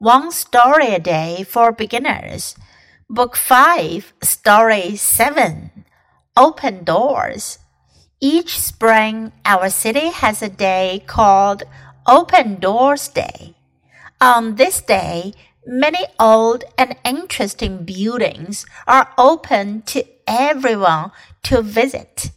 [0.00, 2.54] One Story a Day for Beginners,
[3.10, 5.84] Book 5, Story 7
[6.36, 7.58] Open Doors.
[8.20, 11.64] Each spring, our city has a day called
[12.06, 13.56] Open Doors Day.
[14.20, 15.34] On this day,
[15.66, 21.10] many old and interesting buildings are open to everyone
[21.42, 22.30] to visit.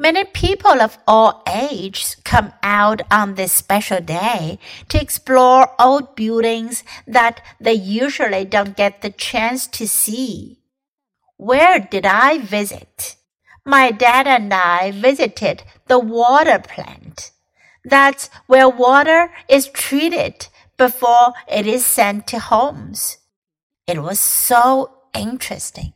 [0.00, 6.84] Many people of all ages come out on this special day to explore old buildings
[7.04, 10.60] that they usually don't get the chance to see.
[11.36, 13.16] Where did I visit?
[13.64, 17.32] My dad and I visited the water plant.
[17.84, 23.18] That's where water is treated before it is sent to homes.
[23.88, 25.92] It was so interesting.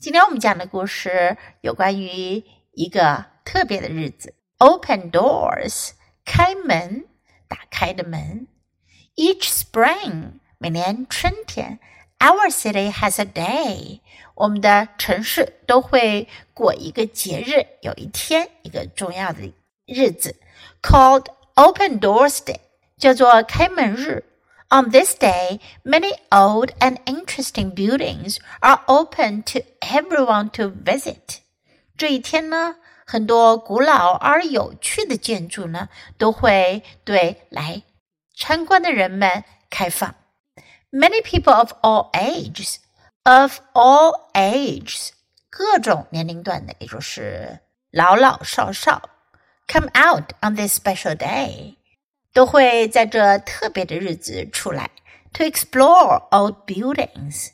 [0.00, 5.90] 今天我们讲的故事有关于一个特别的日子，Open Doors，
[6.24, 7.06] 开门，
[7.48, 8.46] 打开的门。
[9.16, 11.80] Each spring，每年春天
[12.20, 13.98] ，Our city has a day，
[14.36, 19.52] 我们的城市都会过一个节日，有一天一个重要的
[19.84, 20.36] 日子
[20.80, 22.60] ，called Open Doors Day，
[22.98, 24.22] 叫做开门日。
[24.69, 31.41] On this day, many old and interesting buildings are open to everyone to visit.
[31.95, 37.83] 这一天呢，很多古老而有趣的建筑呢，都会对来
[38.35, 40.15] 参观的人们开放。
[40.91, 42.77] Many people of all ages,
[43.23, 45.09] of all ages，
[45.51, 47.59] 各种年龄段的，也就是
[47.91, 49.09] 老老少少，
[49.67, 51.75] come out on this special day。
[52.38, 54.90] 都会在这特别的日子出来
[55.32, 57.48] ，to explore old buildings，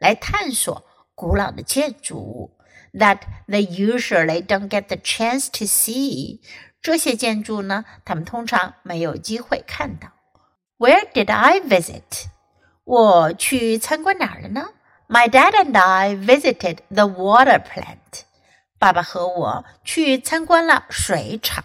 [0.00, 2.58] 来探索古老的建筑物
[2.94, 6.40] ，that they usually don't get the chance to see。
[6.82, 10.08] 这些建筑呢，他们通常没有机会看到。
[10.78, 12.24] Where did I visit？
[12.82, 14.66] 我去参观哪儿了呢
[15.06, 18.24] ？My dad and I visited the water plant。
[18.80, 21.62] 爸爸和我去参观了水厂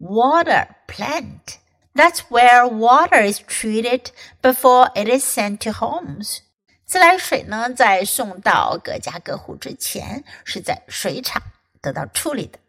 [0.00, 1.58] ，water plant。
[1.95, 6.39] that's where water is treated before it is sent to homes.
[6.85, 11.41] 自来水呢，在送到各家各户之前，是在水厂
[11.81, 12.59] 得到处理的。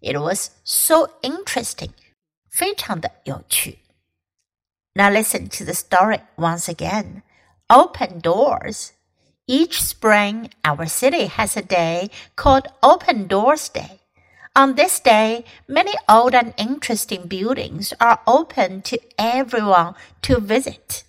[0.00, 1.90] It was so interesting，
[2.50, 3.78] 非常的有趣。
[4.94, 7.22] Now listen to the story once again.
[7.68, 8.90] Open doors.
[9.46, 13.98] Each spring, our city has a day called Open Doors Day.
[14.57, 21.03] On this day, many old and interesting buildings are open to everyone to visit.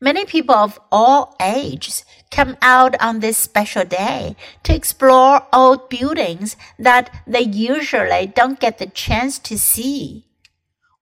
[0.00, 6.56] Many people of all ages come out on this special day to explore old buildings
[6.78, 10.26] that they usually don't get the chance to see.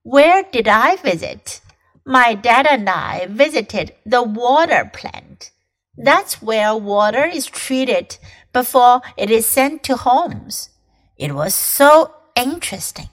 [0.03, 1.61] Where did I visit?
[2.07, 5.51] My dad and I visited the water plant.
[5.99, 8.17] That's where water is treated
[8.55, 10.71] before it is sent to homes.
[11.19, 13.09] It was so interesting.